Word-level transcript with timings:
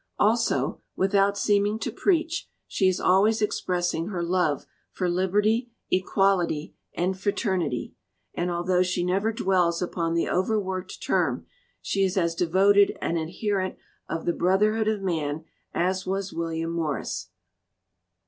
Also, 0.17 0.81
without 0.95 1.37
seeming 1.37 1.77
to 1.77 1.91
preach, 1.91 2.49
she 2.67 2.87
is 2.87 2.99
always 2.99 3.39
expressing 3.39 4.07
her 4.07 4.23
love 4.23 4.65
for 4.91 5.07
Liberty, 5.07 5.69
Equality, 5.91 6.73
and 6.95 7.19
Fraternity, 7.19 7.93
and 8.33 8.49
although 8.49 8.81
she 8.81 9.03
never 9.05 9.31
dwells 9.31 9.79
upon 9.79 10.15
the 10.15 10.27
overworked 10.27 11.03
term, 11.03 11.45
she 11.83 12.01
is 12.03 12.17
as 12.17 12.33
devoted 12.33 12.97
an 12.99 13.15
adherent 13.15 13.75
of 14.09 14.25
the 14.25 14.33
brotherhood 14.33 14.87
of 14.87 15.03
man 15.03 15.43
as 15.71 16.03
was 16.07 16.33
William 16.33 16.71
Morris. 16.71 17.29